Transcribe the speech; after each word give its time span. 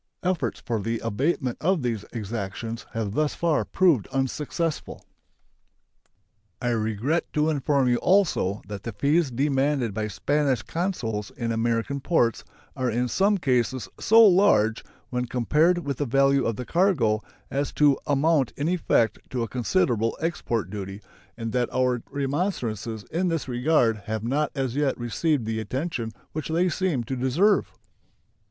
Efforts 0.23 0.59
for 0.59 0.79
the 0.79 0.97
abatement 1.01 1.59
of 1.61 1.83
these 1.83 2.03
exactions 2.11 2.87
have 2.93 3.11
thus 3.13 3.35
far 3.35 3.63
proved 3.63 4.07
unsuccessful. 4.07 5.05
I 6.59 6.69
regret 6.69 7.31
to 7.33 7.51
inform 7.51 7.87
you 7.87 7.97
also 7.97 8.63
that 8.67 8.81
the 8.81 8.93
fees 8.93 9.29
demanded 9.29 9.93
by 9.93 10.07
Spanish 10.07 10.63
consuls 10.63 11.29
in 11.37 11.51
American 11.51 11.99
ports 12.01 12.43
are 12.75 12.89
in 12.89 13.09
some 13.09 13.37
cases 13.37 13.87
so 13.99 14.25
large, 14.25 14.83
when 15.11 15.25
compared 15.27 15.77
with 15.77 15.97
the 15.97 16.07
value 16.07 16.45
of 16.47 16.55
the 16.55 16.65
cargo, 16.65 17.21
as 17.51 17.71
to 17.73 17.99
amount 18.07 18.53
in 18.57 18.67
effect 18.67 19.19
to 19.29 19.43
a 19.43 19.47
considerable 19.47 20.17
export 20.19 20.71
duty, 20.71 20.99
and 21.37 21.51
that 21.51 21.71
our 21.71 22.01
remonstrances 22.09 23.03
in 23.11 23.27
this 23.27 23.47
regard 23.47 23.97
have 23.97 24.23
not 24.23 24.51
as 24.55 24.75
yet 24.75 24.97
received 24.97 25.45
the 25.45 25.59
attention 25.59 26.11
which 26.31 26.47
they 26.47 26.69
seem 26.69 27.03
to 27.03 27.15
deserve. 27.15 27.71